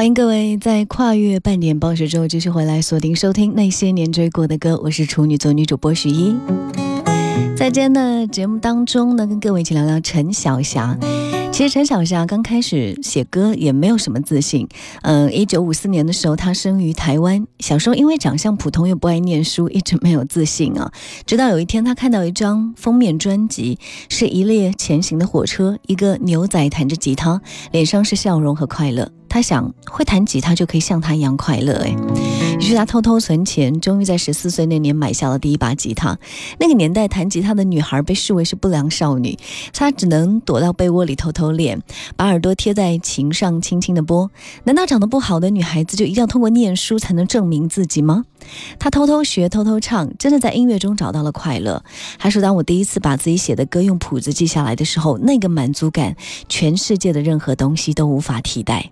[0.00, 6.34] 欢迎各位在跨越半点暴雪之后继续回来锁定收听那些年追过的歌，我是处女座女主播许一。
[7.54, 10.96] 在今天的节目当中呢，跟各位一起聊聊陈小霞。
[11.52, 14.66] 其实陈小霞刚开始写歌也没有什么自信。
[15.02, 17.46] 嗯，一九五四年的时候，她生于台湾。
[17.58, 20.90] 小时候因为长相普通又不爱念书，一直没有自信啊。
[21.26, 27.42] 直到有一天，她看到一张封面专辑，是一列前行的火车，一个牛仔弹着吉他，
[27.72, 29.10] 脸上是笑容和快乐。
[29.28, 31.74] 她想，会弹吉他就可以像他一样快乐。
[31.84, 31.94] 哎，
[32.70, 36.16] 于是他偷偷存钱，终于在十四岁那年买下了第一把吉他。
[36.60, 39.36] 那个年代，弹吉他的女孩被视为是不良少女，
[39.72, 41.82] 她只能躲到被窝里偷偷练，
[42.14, 44.30] 把耳朵贴在琴上轻轻的拨。
[44.62, 48.24] 难道长得不好的女孩子就一定要通过念书才能证明自己吗？
[48.78, 51.82] 他偷偷学，偷偷唱，真的在音乐中找到了快乐。
[52.18, 56.16] 还说，当我第一次把自己写的歌用谱子记下来的时候，那个满足感，
[56.48, 58.90] 全世界的任何东西都无法替代。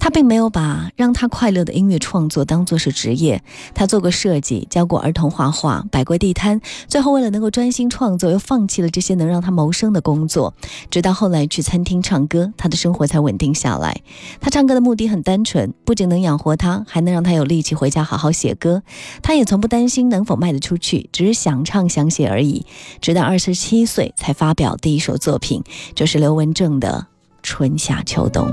[0.00, 10.52] 他并没有把让他快乐的音乐创作当作是职业，他做过设计，教过儿童画画，摆过地摊，最后为了能够专心创作，又放弃了这些能让他谋生的工作。
[10.90, 14.00] 直到后来去餐厅唱歌，他的生活才稳定下来。
[14.40, 18.81] 他唱歌的目的很单纯，不仅能养活他，还能让他有力气回家好好写歌。
[19.22, 22.66] 他也从不担心能否卖得出去，只是想唱想写而已。
[23.00, 25.62] 直到二十七岁才发表第一首作品，
[25.94, 27.06] 就是刘文正的
[27.42, 28.46] 《春夏秋冬》。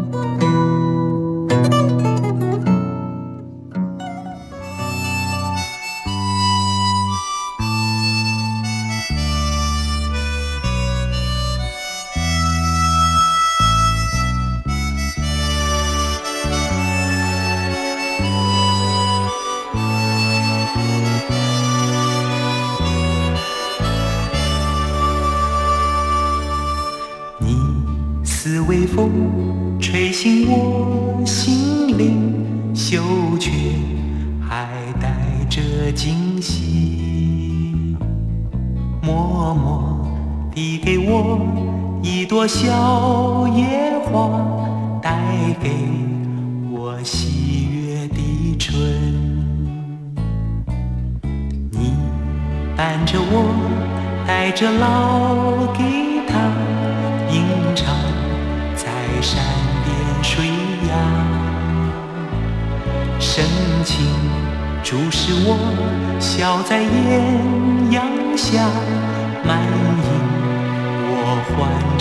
[28.69, 29.09] 微风，
[29.79, 33.01] 吹醒我心灵，嗅
[33.39, 33.49] 觉
[34.39, 34.67] 还
[35.01, 35.09] 带
[35.49, 37.97] 着惊喜。
[39.01, 40.07] 默默
[40.53, 41.41] 递给我
[42.03, 44.39] 一朵小野花，
[45.01, 45.19] 带
[45.59, 45.71] 给
[46.71, 48.79] 我喜悦的春。
[51.71, 51.95] 你
[52.77, 53.51] 伴着我，
[54.27, 56.08] 带着老给
[64.89, 65.55] 注视我，
[66.19, 68.65] 笑在艳阳下，
[69.45, 69.69] 满盈
[71.05, 71.13] 我
[71.45, 71.98] 欢。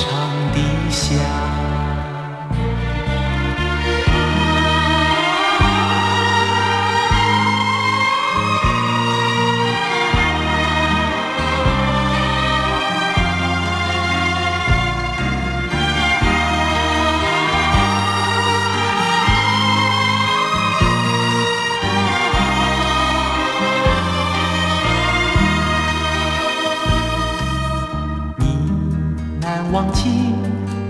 [29.71, 30.09] 忘记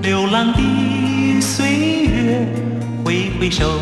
[0.03, 2.47] 流浪的岁月，
[3.05, 3.81] 挥挥手，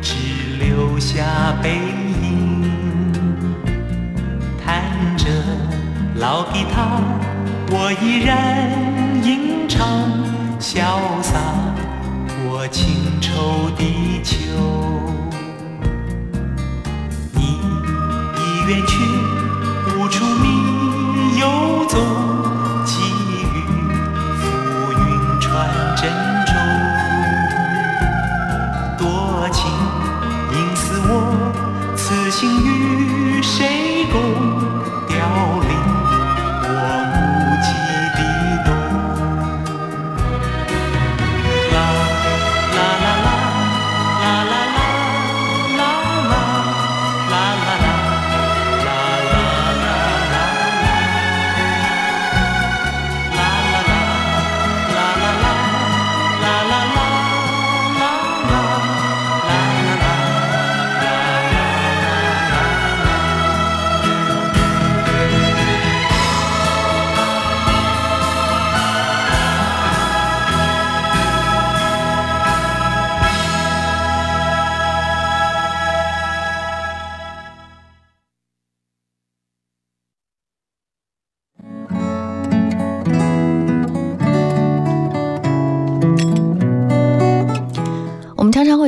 [0.00, 0.14] 只
[0.58, 1.24] 留下
[1.60, 1.78] 背
[2.22, 2.70] 影。
[4.64, 4.82] 弹
[5.16, 5.26] 着
[6.14, 7.00] 老吉他，
[7.72, 8.70] 我依然
[9.24, 9.84] 吟唱，
[10.60, 11.40] 潇洒
[12.44, 13.82] 过情愁的
[14.22, 14.36] 秋。
[17.34, 17.58] 你
[18.36, 18.38] 已
[18.68, 18.94] 远去，
[19.98, 20.49] 无处觅
[32.30, 33.09] 情语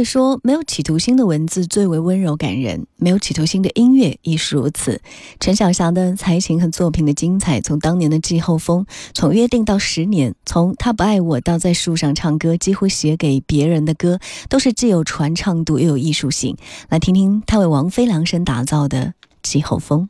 [0.04, 5.00] 说没有企图心的文字最为温柔感人没有企图心的音乐亦是如此
[5.40, 14.18] 陈晓霞的才情和作品的精彩从当年的季候风从约定到十年从他不爱我到在树上唱歌几乎写给别人的歌
[14.48, 16.56] 都是既有传唱度又有艺术性。
[16.88, 20.08] 来听听他为王菲量身打造的季候风。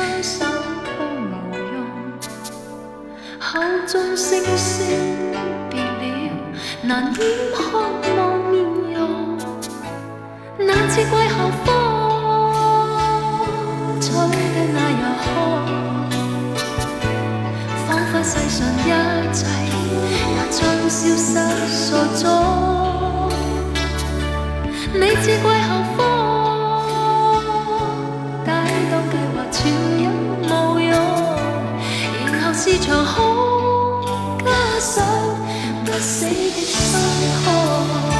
[0.00, 0.46] 双手
[0.84, 1.76] 都无用，
[3.38, 4.66] 口中声声
[5.68, 5.82] 别了，
[6.82, 7.20] 难掩
[7.54, 7.58] 渴
[8.16, 8.18] 望
[8.50, 8.54] 面
[8.94, 8.98] 容，
[10.58, 11.68] 那次季候方，
[14.00, 15.26] 吹得那样酷，
[17.86, 18.88] 仿佛世上一
[19.34, 19.38] 切
[20.30, 20.58] 也将
[20.88, 21.28] 消失
[21.68, 22.22] 所踪，
[24.94, 26.29] 你似季候方。
[36.00, 37.00] 死的伤
[37.44, 38.19] 痛。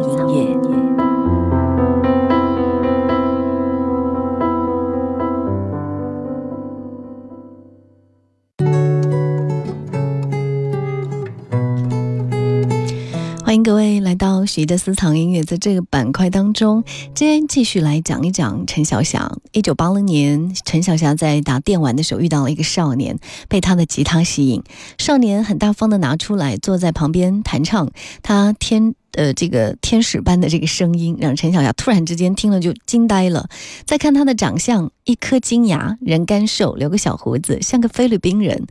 [13.71, 16.83] 各位来到许的私藏音乐，在这个板块当中，
[17.15, 19.31] 今天继续来讲一讲陈小霞。
[19.53, 24.61] 一九八零年，陈小霞在打电玩的时候遇到了一个少年，被他的吉他吸引，
[24.97, 27.89] 少年很大方的拿出来，坐在旁边弹唱，
[28.21, 28.93] 他天。
[29.13, 33.49] 呃，这个天使般的这个声音，让陈小霞突然之间听了就惊呆了。
[33.85, 38.65] 再看他的长相，一颗金牙，人干瘦，留个小胡子，像个菲律宾人。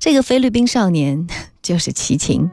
[0.00, 1.28] 这个菲律宾少年
[1.62, 2.50] 就是齐秦。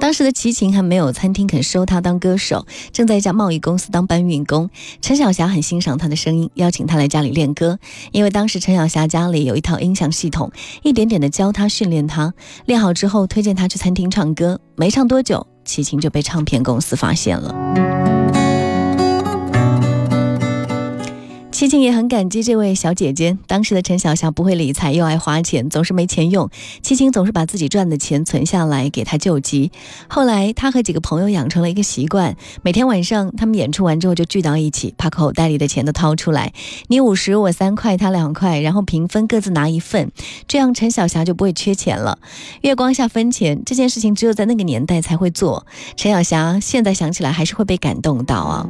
[0.00, 4.70] 当时的齐秦还没有餐厅肯收他当歌手，正在一家贸易公司当搬运工。
[5.02, 7.78] 陈小霞很欣赏他的声音，邀请他来家里练歌。
[8.12, 10.50] 因为当时陈小霞家里有一套音响系统，
[10.82, 12.32] 一点点的教他训练他。
[12.64, 14.58] 练好之后，推荐他去餐厅唱歌。
[14.76, 17.97] 没唱多久，齐秦就被唱片公司发现了。
[21.58, 23.36] 齐秦也很感激这位小姐姐。
[23.48, 26.48] 当时的陈小霞不会理财，又爱花钱，总是没钱用。
[26.84, 29.72] 齐秦总是把自己赚的钱存下来给她救急。
[30.08, 36.52] 后来，他和几个朋友养成了一个习惯：每天晚上他们演出完之后就聚到一起，把口袋里的钱都掏出来，
[36.86, 40.12] 你五十，我三块，他两块，然后平分，各自拿一份。
[40.46, 42.20] 这样陈小霞就不会缺钱了。
[42.60, 45.66] 月光下分钱这件事情，只有在那个年代才会做。
[45.96, 48.68] 陈小霞现在想起来还是会被感动到啊。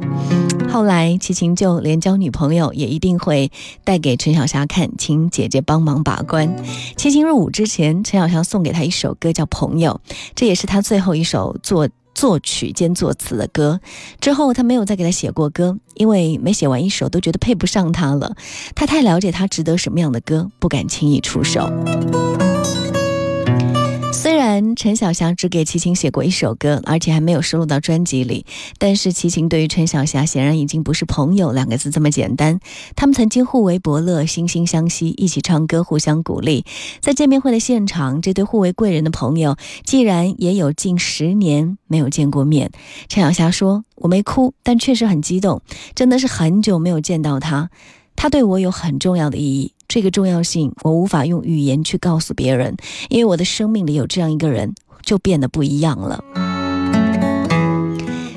[0.71, 2.73] 后来，齐秦就连交女朋友。
[2.79, 3.51] 也一定会
[3.83, 6.55] 带给陈小霞看，请姐姐帮忙把关。
[6.95, 9.99] 齐秦入伍之前，陈小霞送给她一首歌，叫《朋友》，
[10.33, 13.79] 这也是他最后一首作作曲兼作词的歌。
[14.19, 18.35] 之后他没有再给他写过歌，因为每写完一首都觉得配不上他了。
[18.75, 21.69] 他太了解他值得什么样的歌，不敢轻易出手。
[24.75, 28.45] 陈小霞只给齐秦写过一首歌，而且还没有收录到专辑里，
[28.77, 32.59] 但是齐秦对于陈小霞显然已经不是朋友两个字这么简单。
[32.95, 36.65] 他们曾经互为伯乐，惺惺相惜，一起唱歌，互相鼓励。
[37.01, 42.71] 在见面会的现场，这对互为贵人的朋友，既然也有近十年没有见过面。
[43.07, 45.61] 陈小霞说：“我没哭，但确实很激动，
[45.95, 47.69] 真的是很久没有见到他，
[48.15, 52.77] 他对我有很重要的意义。”这个重要性，我无法用语言去告诉别人，
[53.09, 56.23] 因为我的生命里有这样一个人，就变得不一样了。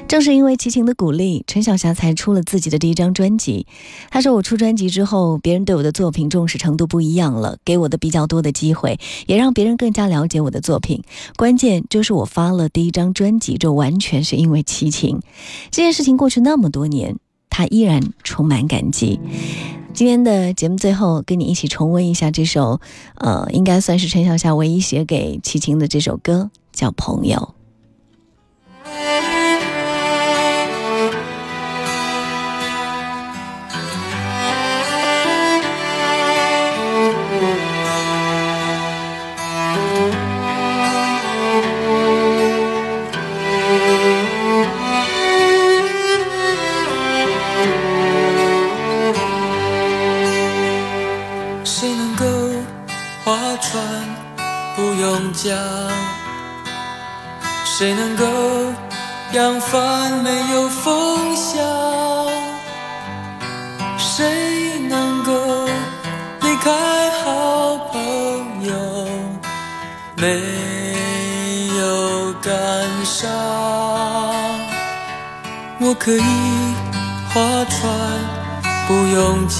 [0.08, 3.66] 正是因为齐秦的鼓励，陈小霞才出了自己的第一张专辑。
[4.10, 11.02] 她说：“我出专辑之后，别人对我的作品重视程度不一样了，给我的比较多的机会，也让别人更加了解我的作品。
[11.36, 15.18] 关键就是我发了第一张专辑，这完全是因为齐秦。
[15.70, 17.16] 这件事情过去那么多年，
[17.52, 19.20] 他依然充满感激。”
[19.94, 22.80] 今天的节目最后，跟你一起重温一下这首，
[23.16, 27.54] 呃，应该算是陈小霞唯一写给齐秦的这首歌，叫《朋友》。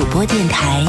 [0.00, 0.82] 主播电台，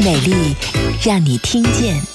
[0.00, 0.54] 美丽
[1.02, 2.09] 让你听见。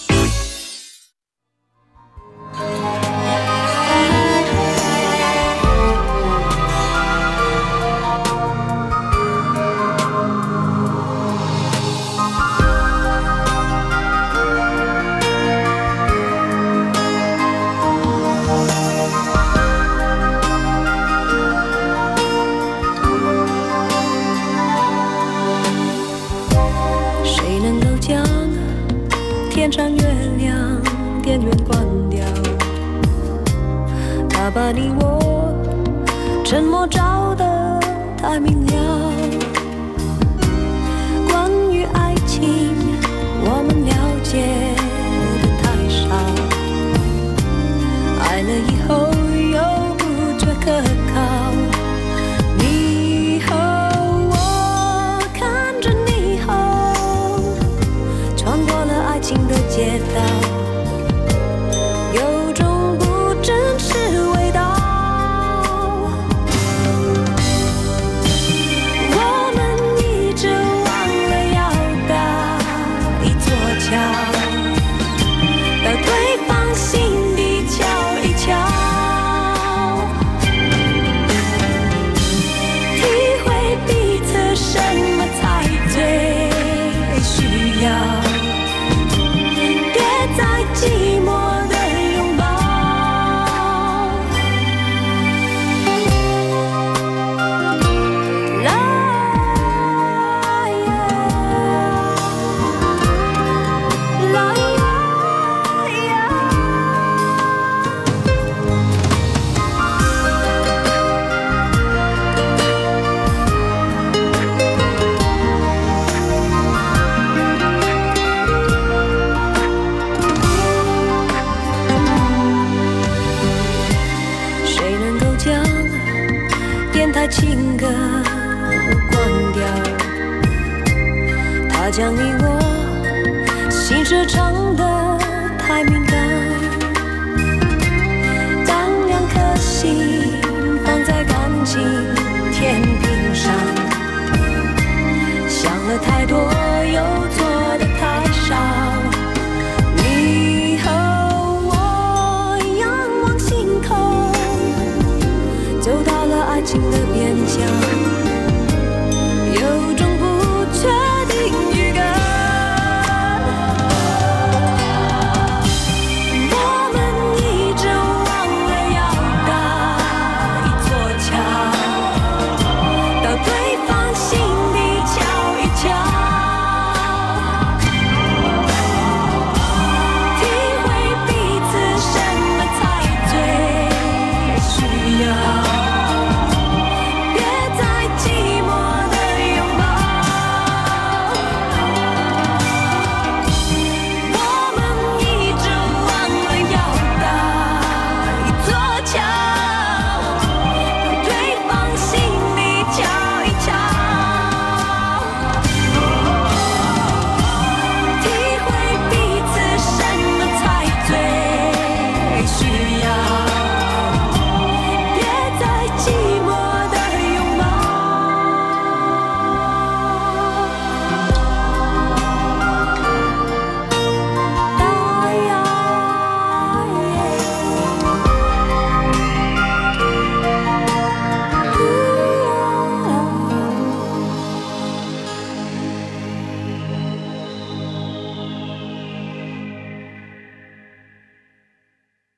[36.46, 37.80] 沉默照得
[38.22, 39.15] 太明了。